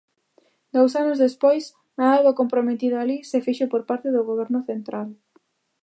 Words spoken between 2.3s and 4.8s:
comprometido alí se fixo por parte do Goberno